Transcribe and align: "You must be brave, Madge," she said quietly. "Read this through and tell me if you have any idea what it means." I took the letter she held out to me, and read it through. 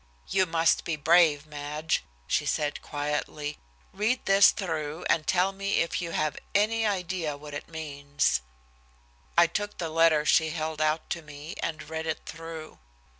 "You 0.29 0.47
must 0.47 0.83
be 0.83 0.95
brave, 0.95 1.45
Madge," 1.45 2.03
she 2.25 2.47
said 2.47 2.81
quietly. 2.81 3.59
"Read 3.93 4.25
this 4.25 4.49
through 4.49 5.05
and 5.07 5.27
tell 5.27 5.51
me 5.51 5.75
if 5.81 6.01
you 6.01 6.09
have 6.09 6.39
any 6.55 6.87
idea 6.87 7.37
what 7.37 7.53
it 7.53 7.69
means." 7.69 8.41
I 9.37 9.45
took 9.45 9.77
the 9.77 9.89
letter 9.89 10.25
she 10.25 10.49
held 10.49 10.81
out 10.81 11.07
to 11.11 11.21
me, 11.21 11.53
and 11.61 11.87
read 11.87 12.07
it 12.07 12.21
through. 12.25 12.79